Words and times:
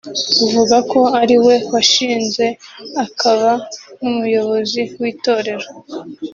uvuga 0.45 0.77
ko 0.91 0.99
ariwe 1.21 1.53
washinze 1.71 2.45
akaba 3.03 3.51
n’umuyobozi 4.01 4.81
w’Itorero 4.99 5.67